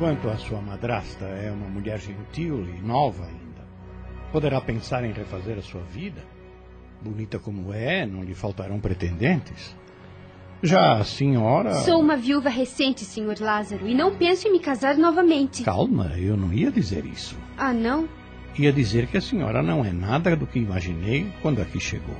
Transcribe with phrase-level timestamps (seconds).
[0.00, 3.68] Quanto à sua madrasta, é uma mulher gentil e nova ainda.
[4.32, 6.22] Poderá pensar em refazer a sua vida?
[7.02, 9.76] Bonita como é, não lhe faltarão pretendentes.
[10.62, 11.74] Já a senhora.
[11.82, 13.42] Sou uma viúva recente, Sr.
[13.42, 15.62] Lázaro, e não penso em me casar novamente.
[15.64, 17.36] Calma, eu não ia dizer isso.
[17.58, 18.08] Ah, não?
[18.58, 22.16] Ia dizer que a senhora não é nada do que imaginei quando aqui chegou.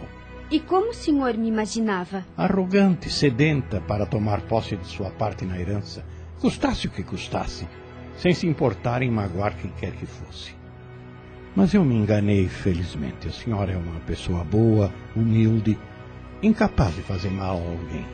[0.50, 2.26] E como o senhor me imaginava?
[2.36, 6.04] Arrogante, sedenta para tomar posse de sua parte na herança
[6.40, 7.68] custasse o que custasse,
[8.16, 10.54] sem se importar em magoar quem quer que fosse.
[11.54, 13.28] Mas eu me enganei, felizmente.
[13.28, 15.78] A senhora é uma pessoa boa, humilde,
[16.42, 18.06] incapaz de fazer mal a alguém.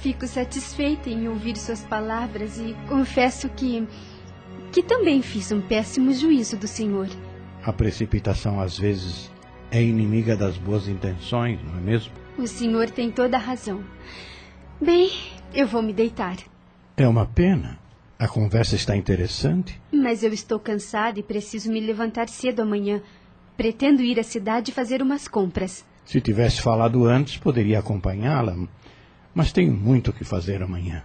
[0.00, 3.86] Fico satisfeita em ouvir suas palavras e confesso que.
[4.72, 7.08] que também fiz um péssimo juízo do senhor.
[7.62, 9.30] A precipitação, às vezes,
[9.70, 12.12] é inimiga das boas intenções, não é mesmo?
[12.38, 13.84] O senhor tem toda a razão.
[14.80, 15.10] Bem,
[15.52, 16.36] eu vou me deitar.
[17.00, 17.78] É uma pena.
[18.18, 19.80] A conversa está interessante.
[19.90, 23.00] Mas eu estou cansada e preciso me levantar cedo amanhã.
[23.56, 25.82] Pretendo ir à cidade fazer umas compras.
[26.04, 28.54] Se tivesse falado antes, poderia acompanhá-la.
[29.34, 31.02] Mas tenho muito o que fazer amanhã.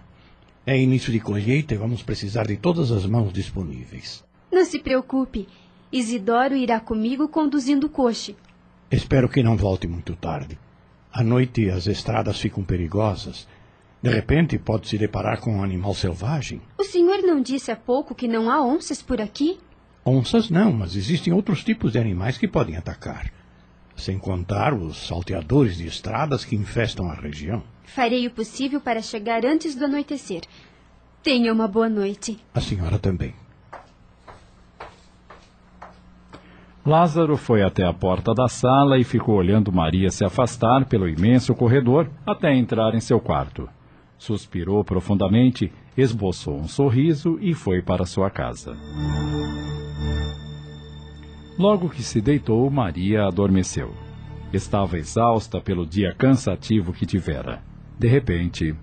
[0.66, 4.22] É início de colheita e vamos precisar de todas as mãos disponíveis.
[4.52, 5.48] Não se preocupe.
[5.90, 8.36] Isidoro irá comigo conduzindo o coche.
[8.90, 10.58] Espero que não volte muito tarde.
[11.10, 13.48] À noite as estradas ficam perigosas
[14.06, 16.60] de repente, pode se deparar com um animal selvagem.
[16.78, 19.58] O senhor não disse há pouco que não há onças por aqui?
[20.04, 23.32] Onças não, mas existem outros tipos de animais que podem atacar.
[23.96, 27.64] Sem contar os salteadores de estradas que infestam a região.
[27.82, 30.42] Farei o possível para chegar antes do anoitecer.
[31.20, 32.38] Tenha uma boa noite.
[32.54, 33.34] A senhora também.
[36.86, 41.52] Lázaro foi até a porta da sala e ficou olhando Maria se afastar pelo imenso
[41.56, 43.68] corredor até entrar em seu quarto.
[44.18, 48.76] Suspirou profundamente, esboçou um sorriso e foi para sua casa.
[51.58, 53.94] Logo que se deitou, Maria adormeceu.
[54.52, 57.62] Estava exausta pelo dia cansativo que tivera.
[57.98, 58.74] De repente,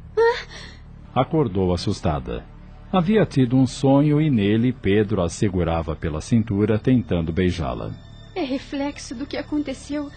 [1.13, 2.43] acordou assustada.
[2.91, 7.91] Havia tido um sonho e nele Pedro a segurava pela cintura, tentando beijá-la.
[8.35, 10.09] É reflexo do que aconteceu.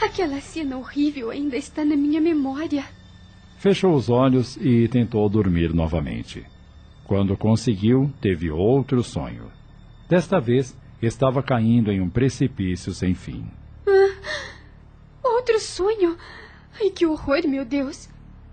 [0.00, 2.84] Aquela cena horrível ainda está na minha memória.
[3.58, 6.44] Fechou os olhos e tentou dormir novamente.
[7.04, 9.50] Quando conseguiu, teve outro sonho.
[10.08, 13.46] Desta vez, estava caindo em um precipício sem fim.
[13.86, 16.16] Ah, outro sonho?
[16.80, 18.08] Ai, que horror, meu Deus!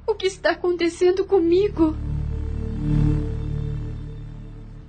[0.07, 1.95] O que está acontecendo comigo?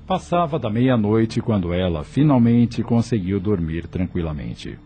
[0.06, 4.78] Passava da meia-noite quando ela finalmente conseguiu dormir tranquilamente.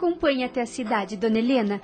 [0.00, 1.80] Acompanhe até a cidade, dona Helena.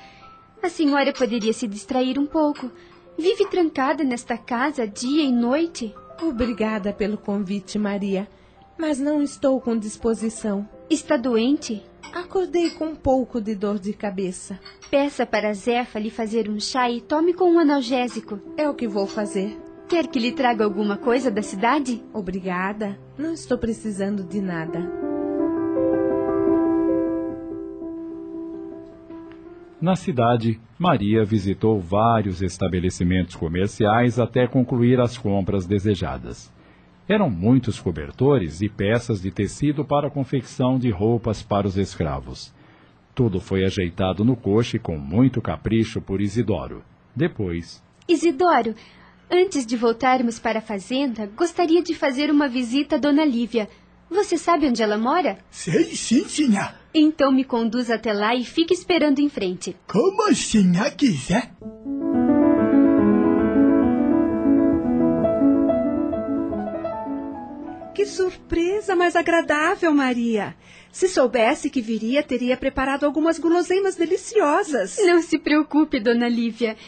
[0.63, 2.71] A senhora poderia se distrair um pouco.
[3.19, 5.95] Vive trancada nesta casa dia e noite.
[6.23, 8.27] Obrigada pelo convite, Maria.
[8.79, 10.67] Mas não estou com disposição.
[10.89, 11.83] Está doente?
[12.15, 14.59] Acordei com um pouco de dor de cabeça.
[14.91, 18.41] Peça para Zefa lhe fazer um chá e tome com um analgésico.
[18.57, 19.59] É o que vou fazer.
[19.89, 22.03] Quer que lhe traga alguma coisa da cidade?
[22.13, 22.99] Obrigada.
[23.19, 25.16] Não estou precisando de nada.
[29.81, 36.51] Na cidade, Maria visitou vários estabelecimentos comerciais até concluir as compras desejadas.
[37.07, 42.55] Eram muitos cobertores e peças de tecido para a confecção de roupas para os escravos.
[43.15, 46.83] Tudo foi ajeitado no coche com muito capricho por Isidoro.
[47.15, 47.83] Depois.
[48.09, 48.75] Isidoro,
[49.31, 53.69] antes de voltarmos para a fazenda, gostaria de fazer uma visita a Dona Lívia.
[54.09, 55.39] Você sabe onde ela mora?
[55.51, 56.75] Sei sim, senhor.
[56.99, 59.77] Então me conduza até lá e fique esperando em frente.
[59.87, 61.53] Como senhor quiser.
[67.95, 70.57] Que surpresa mais agradável, Maria!
[70.91, 74.97] Se soubesse que viria, teria preparado algumas guloseimas deliciosas.
[75.05, 76.79] Não se preocupe, dona Lívia.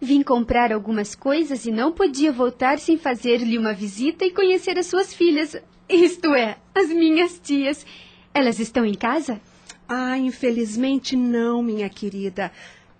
[0.00, 4.86] Vim comprar algumas coisas e não podia voltar sem fazer-lhe uma visita e conhecer as
[4.86, 5.56] suas filhas,
[5.88, 7.84] isto é, as minhas tias.
[8.32, 9.40] Elas estão em casa?
[9.88, 12.50] Ah, infelizmente não, minha querida.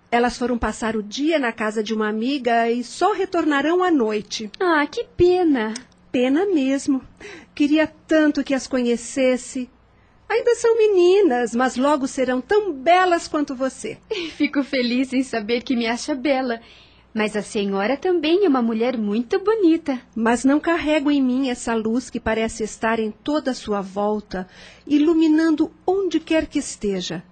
[0.09, 4.49] Elas foram passar o dia na casa de uma amiga e só retornarão à noite.
[4.59, 5.73] Ah, que pena.
[6.11, 7.01] Pena mesmo.
[7.53, 9.69] Queria tanto que as conhecesse.
[10.29, 13.97] Ainda são meninas, mas logo serão tão belas quanto você.
[14.37, 16.61] Fico feliz em saber que me acha bela.
[17.17, 19.99] Mas a senhora também é uma mulher muito bonita.
[20.15, 24.47] Mas não carrego em mim essa luz que parece estar em toda a sua volta,
[24.85, 27.23] iluminando onde quer que esteja.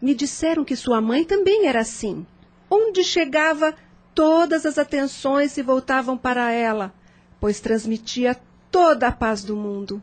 [0.00, 2.24] Me disseram que sua mãe também era assim.
[2.70, 3.74] Onde chegava,
[4.14, 6.94] todas as atenções se voltavam para ela,
[7.40, 8.36] pois transmitia
[8.70, 10.00] toda a paz do mundo.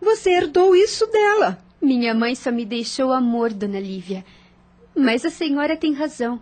[0.00, 1.58] Você herdou isso dela.
[1.82, 4.24] Minha mãe só me deixou amor, dona Lívia.
[4.96, 6.40] Mas a senhora tem razão.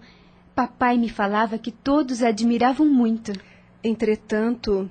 [0.57, 3.31] Papai me falava que todos a admiravam muito.
[3.85, 4.91] Entretanto,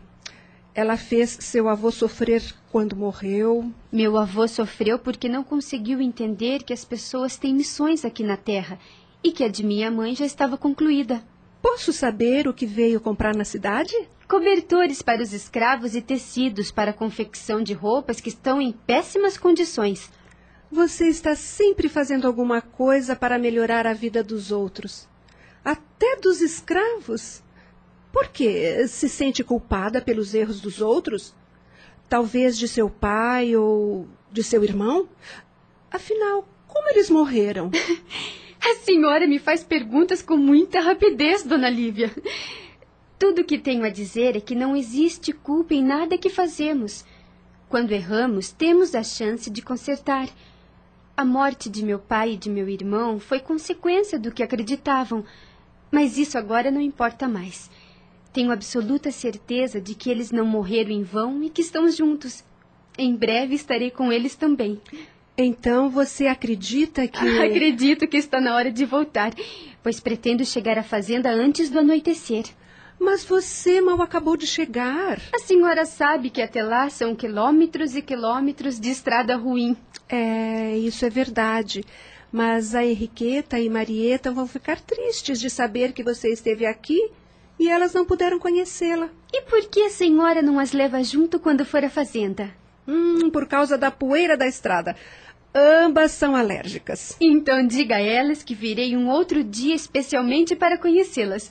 [0.76, 3.74] ela fez seu avô sofrer quando morreu.
[3.92, 8.78] Meu avô sofreu porque não conseguiu entender que as pessoas têm missões aqui na Terra
[9.24, 11.24] e que a de minha mãe já estava concluída.
[11.64, 13.92] Posso saber o que veio comprar na cidade?
[14.30, 19.36] Cobertores para os escravos e tecidos para a confecção de roupas que estão em péssimas
[19.36, 20.12] condições.
[20.72, 25.08] Você está sempre fazendo alguma coisa para melhorar a vida dos outros
[25.66, 27.44] até dos escravos.
[28.14, 31.36] Por que se sente culpada pelos erros dos outros?
[32.08, 35.10] Talvez de seu pai ou de seu irmão?
[35.92, 37.72] Afinal, como eles morreram?
[38.62, 42.12] A senhora me faz perguntas com muita rapidez, dona Lívia.
[43.18, 47.06] Tudo o que tenho a dizer é que não existe culpa em nada que fazemos.
[47.70, 50.30] Quando erramos, temos a chance de consertar.
[51.16, 55.24] A morte de meu pai e de meu irmão foi consequência do que acreditavam,
[55.96, 57.72] mas isso agora não importa mais.
[58.34, 62.44] Tenho absoluta certeza de que eles não morreram em vão e que estão juntos.
[62.98, 64.82] Em breve estarei com eles também.
[65.38, 67.18] Então você acredita que.
[67.40, 69.32] Acredito que está na hora de voltar,
[69.82, 72.44] pois pretendo chegar à fazenda antes do anoitecer.
[73.00, 75.22] Mas você mal acabou de chegar.
[75.34, 79.78] A senhora sabe que até lá são quilômetros e quilômetros de estrada ruim.
[80.10, 81.86] É, isso é verdade.
[82.36, 87.10] Mas a Henriqueta e Marieta vão ficar tristes de saber que você esteve aqui
[87.58, 89.08] e elas não puderam conhecê-la.
[89.32, 92.54] E por que a senhora não as leva junto quando for à fazenda?
[92.86, 94.98] Hum, por causa da poeira da estrada.
[95.56, 97.16] Ambas são alérgicas.
[97.22, 101.50] Então diga a elas que virei um outro dia especialmente para conhecê-las.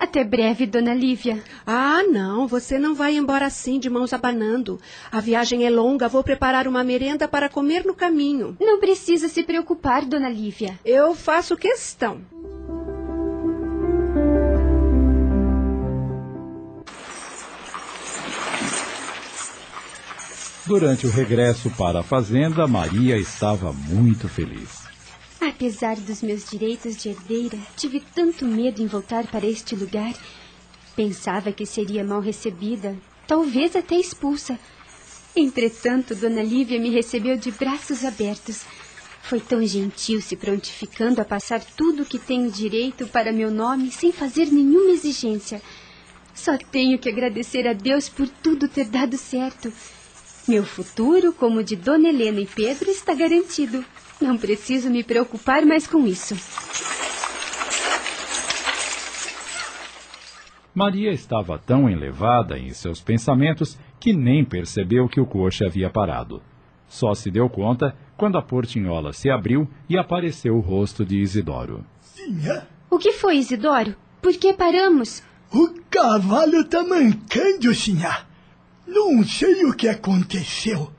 [0.00, 1.44] Até breve, dona Lívia.
[1.66, 4.80] Ah, não, você não vai embora assim, de mãos abanando.
[5.12, 8.56] A viagem é longa, vou preparar uma merenda para comer no caminho.
[8.58, 10.80] Não precisa se preocupar, dona Lívia.
[10.86, 12.22] Eu faço questão.
[20.66, 24.80] Durante o regresso para a fazenda, Maria estava muito feliz.
[25.40, 30.12] Apesar dos meus direitos de herdeira, tive tanto medo em voltar para este lugar.
[30.94, 32.94] Pensava que seria mal recebida,
[33.26, 34.58] talvez até expulsa.
[35.34, 38.64] Entretanto, Dona Lívia me recebeu de braços abertos.
[39.22, 43.90] Foi tão gentil se prontificando a passar tudo o que tenho direito para meu nome
[43.90, 45.62] sem fazer nenhuma exigência.
[46.34, 49.72] Só tenho que agradecer a Deus por tudo ter dado certo.
[50.46, 53.82] Meu futuro, como o de Dona Helena e Pedro, está garantido.
[54.20, 56.36] Não preciso me preocupar mais com isso.
[60.74, 66.42] Maria estava tão elevada em seus pensamentos que nem percebeu que o coche havia parado.
[66.88, 71.84] Só se deu conta quando a portinhola se abriu e apareceu o rosto de Isidoro.
[72.00, 72.66] Sinha?
[72.88, 73.96] O que foi, Isidoro?
[74.20, 75.22] Por que paramos?
[75.52, 78.26] O cavalo tá mancando, sinha.
[78.86, 80.92] Não sei o que aconteceu.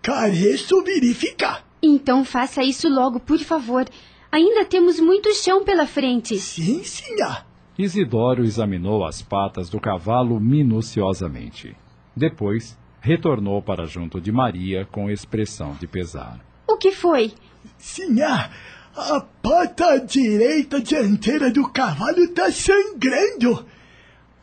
[0.00, 1.64] Careço verificar.
[1.82, 3.84] Então faça isso logo, por favor.
[4.30, 6.38] Ainda temos muito chão pela frente.
[6.38, 7.44] Sim, senhor.
[7.78, 11.76] Isidoro examinou as patas do cavalo minuciosamente.
[12.14, 16.40] Depois, retornou para junto de Maria com expressão de pesar.
[16.68, 17.32] O que foi?
[17.76, 18.50] Senhor,
[18.96, 23.66] a pata direita dianteira do cavalo está sangrando.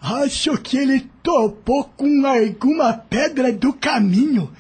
[0.02, 4.52] Acho que ele topou com alguma pedra do caminho.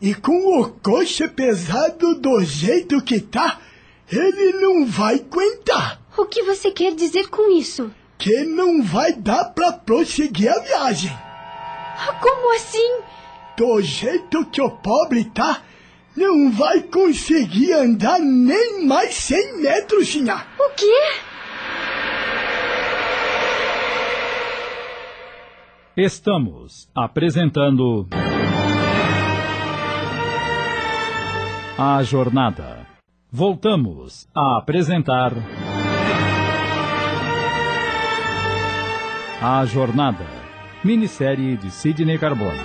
[0.00, 3.60] E com o coche pesado do jeito que tá,
[4.10, 6.00] ele não vai aguentar.
[6.16, 7.90] O que você quer dizer com isso?
[8.16, 11.10] Que não vai dar para prosseguir a viagem.
[12.20, 13.02] Como assim?
[13.58, 15.62] do jeito que o pobre tá,
[16.16, 20.46] não vai conseguir andar nem mais 100 metros, sinhá.
[20.58, 21.02] O quê?
[25.96, 28.06] Estamos apresentando.
[31.80, 32.88] A Jornada.
[33.30, 35.32] Voltamos a apresentar.
[39.40, 40.26] A Jornada.
[40.82, 42.58] Minissérie de Sidney Carbone.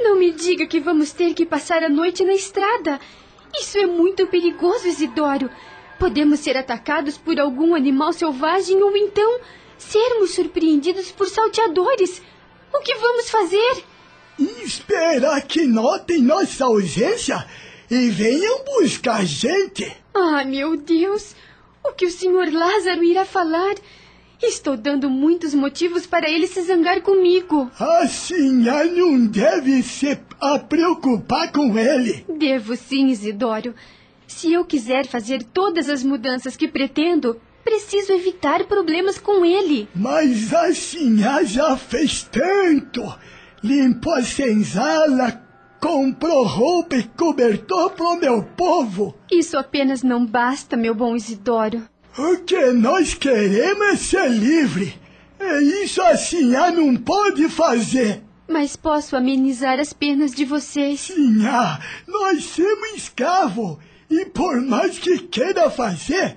[0.00, 2.98] Não me diga que vamos ter que passar a noite na estrada.
[3.54, 5.50] Isso é muito perigoso, Isidoro.
[5.98, 9.40] Podemos ser atacados por algum animal selvagem ou então
[9.82, 12.22] sermos surpreendidos por salteadores.
[12.72, 13.84] O que vamos fazer?
[14.64, 17.46] Esperar que notem nossa ausência
[17.90, 19.94] e venham buscar a gente.
[20.14, 21.34] Ah, meu Deus!
[21.84, 23.74] O que o senhor Lázaro irá falar?
[24.40, 27.70] Estou dando muitos motivos para ele se zangar comigo.
[27.78, 30.18] A senhora não deve se
[30.68, 32.24] preocupar com ele.
[32.28, 33.74] Devo sim, Isidoro.
[34.26, 39.88] Se eu quiser fazer todas as mudanças que pretendo, preciso evitar problemas com ele.
[39.94, 43.02] Mas a senhora já fez tanto.
[43.62, 45.42] Limpou a senzala,
[45.80, 49.14] comprou roupa e cobertor pro meu povo.
[49.30, 51.82] Isso apenas não basta, meu bom Isidoro.
[52.18, 54.94] O que nós queremos é ser livre.
[55.38, 58.22] É isso a senhora não pode fazer.
[58.48, 61.00] Mas posso amenizar as penas de vocês.
[61.00, 63.78] Sinhá, nós somos escravos.
[64.10, 66.36] E por mais que queira fazer,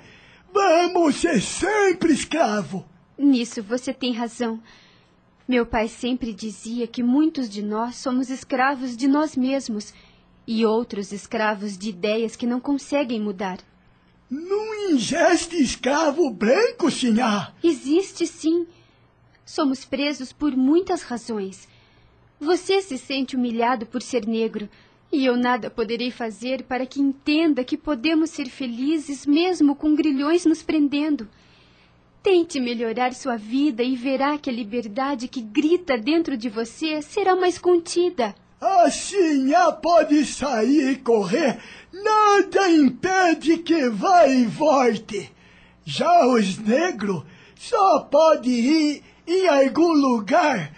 [0.56, 2.86] vamos ser sempre escravo.
[3.18, 4.60] Nisso você tem razão.
[5.46, 9.94] Meu pai sempre dizia que muitos de nós somos escravos de nós mesmos
[10.48, 13.60] e outros escravos de ideias que não conseguem mudar.
[14.30, 17.54] Não ingeste escravo branco, sinhá.
[17.62, 18.66] Existe sim.
[19.46, 21.68] Somos presos por muitas razões.
[22.40, 24.68] Você se sente humilhado por ser negro,
[25.12, 30.46] e eu nada poderei fazer para que entenda que podemos ser felizes mesmo com grilhões
[30.46, 31.28] nos prendendo.
[32.22, 37.36] Tente melhorar sua vida e verá que a liberdade que grita dentro de você será
[37.36, 38.36] mais contida.
[38.60, 41.60] A sinhá pode sair e correr,
[41.94, 45.32] nada impede que vá e volte.
[45.86, 47.24] Já os negros
[47.56, 50.74] só pode ir em algum lugar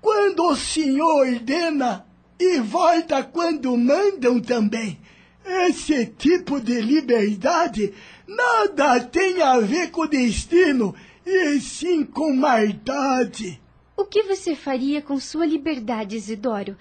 [0.00, 2.06] quando o senhor ordena
[2.42, 4.98] e volta quando mandam também.
[5.44, 7.94] Esse tipo de liberdade
[8.26, 10.92] nada tem a ver com destino,
[11.24, 13.60] e sim com maldade.
[13.96, 16.76] O que você faria com sua liberdade, Isidoro?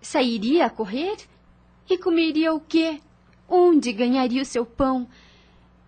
[0.00, 1.16] Sairia a correr?
[1.90, 3.00] E comeria o quê?
[3.48, 5.08] Onde ganharia o seu pão?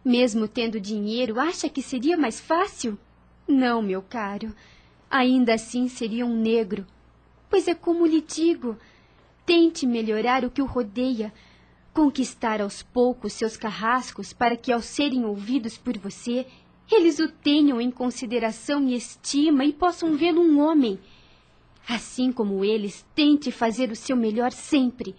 [0.04, 2.98] Mesmo tendo dinheiro, acha que seria mais fácil?
[3.46, 4.52] Não, meu caro.
[5.08, 6.84] Ainda assim seria um negro.
[7.48, 8.76] Pois é como lhe digo:
[9.46, 11.32] tente melhorar o que o rodeia,
[11.92, 16.46] conquistar aos poucos seus carrascos para que, ao serem ouvidos por você,
[16.90, 20.98] eles o tenham em consideração e estima e possam vê-lo um homem.
[21.88, 25.14] Assim como eles, tente fazer o seu melhor sempre,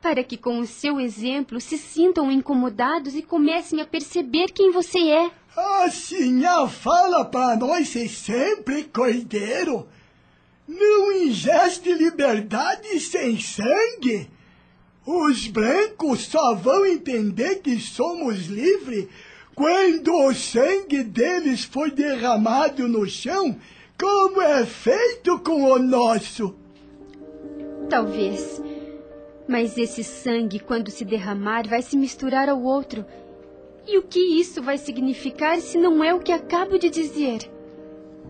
[0.00, 4.98] para que com o seu exemplo se sintam incomodados e comecem a perceber quem você
[4.98, 5.30] é.
[5.56, 9.86] A senhora fala para nós ser sempre cordeiro.
[10.78, 14.28] Não ingeste liberdade sem sangue.
[15.04, 19.08] Os brancos só vão entender que somos livres
[19.54, 23.56] quando o sangue deles foi derramado no chão,
[24.00, 26.54] como é feito com o nosso.
[27.90, 28.62] Talvez.
[29.46, 33.04] Mas esse sangue, quando se derramar, vai se misturar ao outro.
[33.86, 37.51] E o que isso vai significar se não é o que acabo de dizer?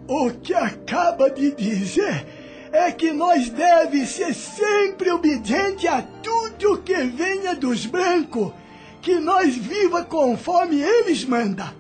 [0.06, 2.26] O que acaba de dizer
[2.72, 8.52] é que nós deve ser sempre obediente a tudo que venha dos brancos,
[9.00, 11.70] que nós viva conforme eles mandam.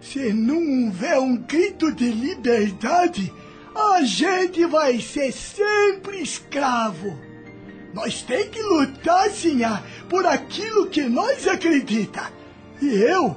[0.00, 3.32] Se não houver um grito de liberdade,
[3.74, 7.18] a gente vai ser sempre escravo.
[7.92, 12.32] Nós tem que lutar, sinhá, por aquilo que nós acredita.
[12.80, 13.36] E eu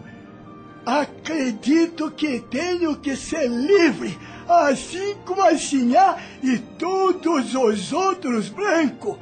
[0.85, 9.17] acredito que tenho que ser livre assim como a Sinhá e todos os outros brancos,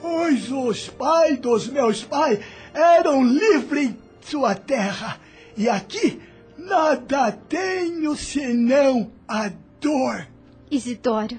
[0.00, 2.40] pois os pais dos meus pais
[2.74, 5.20] eram livres em sua terra,
[5.56, 6.20] e aqui
[6.58, 9.50] nada tenho senão a
[9.80, 10.26] dor.
[10.70, 11.38] Isidoro,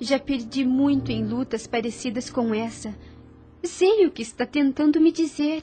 [0.00, 2.94] já perdi muito em lutas parecidas com essa.
[3.62, 5.62] Sei o que está tentando me dizer.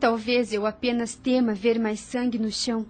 [0.00, 2.86] Talvez eu apenas tema ver mais sangue no chão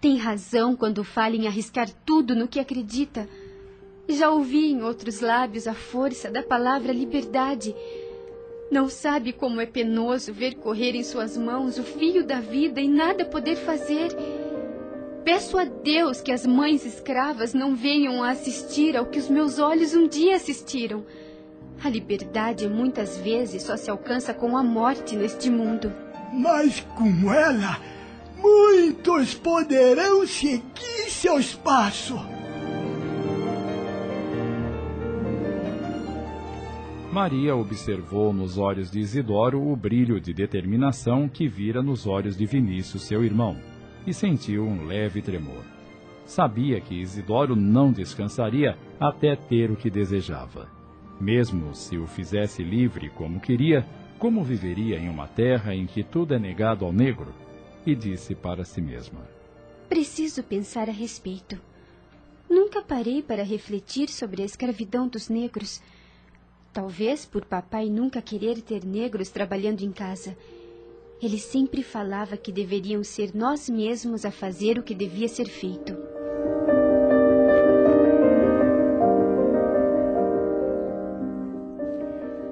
[0.00, 3.28] Tem razão quando fala em arriscar tudo no que acredita.
[4.08, 7.74] Já ouvi em outros lábios a força da palavra liberdade.
[8.70, 12.88] Não sabe como é penoso ver correr em suas mãos o fio da vida e
[12.88, 14.10] nada poder fazer.
[15.24, 19.58] Peço a Deus que as mães escravas não venham a assistir ao que os meus
[19.58, 21.04] olhos um dia assistiram.
[21.84, 25.92] A liberdade muitas vezes só se alcança com a morte neste mundo.
[26.32, 27.78] Mas com ela,
[28.38, 32.20] muitos poderão seguir seus passos.
[37.12, 42.46] Maria observou nos olhos de Isidoro o brilho de determinação que vira nos olhos de
[42.46, 43.54] Vinícius, seu irmão,
[44.06, 45.62] e sentiu um leve tremor.
[46.24, 50.66] Sabia que Isidoro não descansaria até ter o que desejava.
[51.20, 53.86] Mesmo se o fizesse livre como queria,
[54.22, 57.34] como viveria em uma terra em que tudo é negado ao negro?
[57.84, 59.18] E disse para si mesma:
[59.88, 61.60] Preciso pensar a respeito.
[62.48, 65.82] Nunca parei para refletir sobre a escravidão dos negros.
[66.72, 70.38] Talvez por papai nunca querer ter negros trabalhando em casa.
[71.20, 76.11] Ele sempre falava que deveriam ser nós mesmos a fazer o que devia ser feito.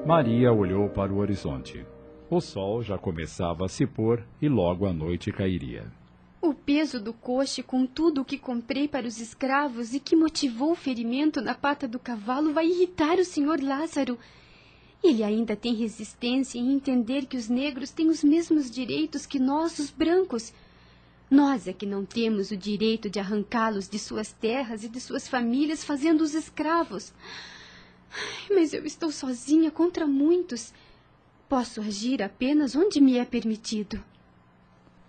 [0.07, 1.85] Maria olhou para o horizonte.
[2.31, 5.93] O sol já começava a se pôr e logo a noite cairia.
[6.41, 10.73] O peso do coche com tudo o que comprei para os escravos e que motivou
[10.73, 14.19] o ferimento na pata do cavalo vai irritar o senhor Lázaro.
[15.05, 19.79] Ele ainda tem resistência em entender que os negros têm os mesmos direitos que nós,
[19.79, 20.51] os brancos.
[21.31, 25.29] Nós é que não temos o direito de arrancá-los de suas terras e de suas
[25.29, 27.13] famílias, fazendo-os escravos.
[28.51, 30.73] Mas eu estou sozinha contra muitos.
[31.49, 34.03] Posso agir apenas onde me é permitido.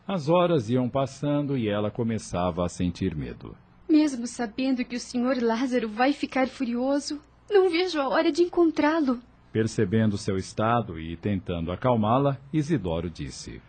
[0.08, 3.56] As horas iam passando e ela começava a sentir medo.
[3.88, 9.22] Mesmo sabendo que o senhor Lázaro vai ficar furioso, não vejo a hora de encontrá-lo.
[9.52, 13.62] Percebendo seu estado e tentando acalmá-la, Isidoro disse: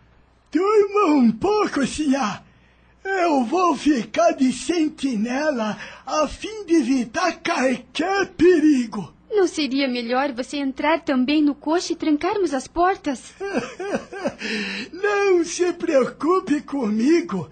[0.50, 2.42] Durma um pouco, senhor.
[3.04, 9.12] Eu vou ficar de sentinela a fim de evitar qualquer perigo.
[9.34, 13.34] Não seria melhor você entrar também no coche e trancarmos as portas?
[14.92, 17.48] Não se preocupe comigo.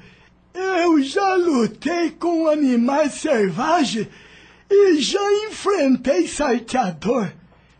[0.52, 4.08] Eu já lutei com animais selvagens
[4.70, 7.32] e já enfrentei salteador.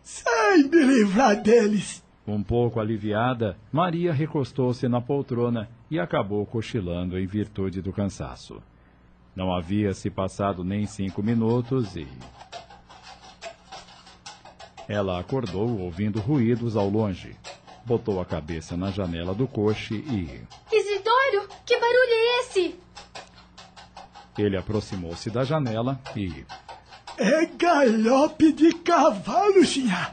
[0.03, 2.03] Sei me livrar deles.
[2.27, 8.63] Um pouco aliviada, Maria recostou-se na poltrona e acabou cochilando em virtude do cansaço.
[9.37, 12.07] Não havia se passado nem cinco minutos e.
[14.91, 17.37] Ela acordou ouvindo ruídos ao longe.
[17.85, 20.43] Botou a cabeça na janela do coche e.
[20.75, 22.75] Isidoro, que barulho é esse?
[24.37, 26.45] Ele aproximou-se da janela e.
[27.17, 30.13] É galope de cavalo, senhor.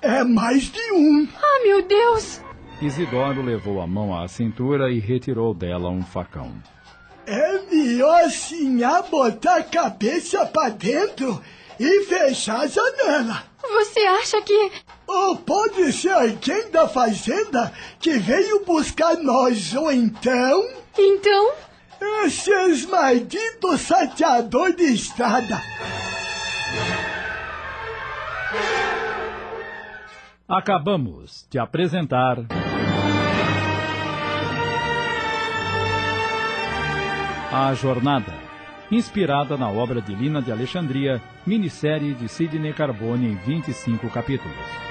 [0.00, 1.28] É mais de um.
[1.34, 2.40] Ah, meu Deus!
[2.80, 6.54] Isidoro levou a mão à cintura e retirou dela um facão.
[7.26, 11.42] É melhor senhor botar a cabeça para dentro
[11.80, 13.42] e fechar a janela.
[13.62, 14.70] Você acha que.
[15.06, 20.68] Ou pode ser alguém da fazenda que veio buscar nós, ou então.
[20.98, 21.52] Então?
[22.24, 25.60] Esses malditos sateadores de estrada.
[30.46, 32.36] Acabamos de apresentar.
[37.52, 38.32] A Jornada,
[38.90, 44.89] inspirada na obra de Lina de Alexandria, minissérie de Sidney Carbone em 25 capítulos.